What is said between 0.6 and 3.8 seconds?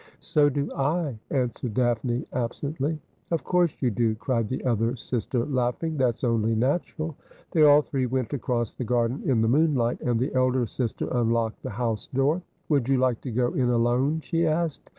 I,' answered Daphne absently.' Of course